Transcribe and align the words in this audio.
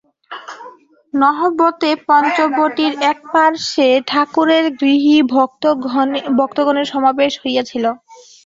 নহবতেপঞ্চবটীর 1.13 2.93
একপার্শ্বে 3.11 3.89
ঠাকুরের 4.09 4.65
গৃহী 4.79 5.15
ভক্তগণের 6.39 6.87
সমাবেশ 6.93 7.31
হইয়াছিল। 7.41 7.85